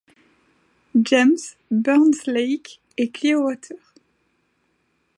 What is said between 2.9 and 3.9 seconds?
et Clearwater.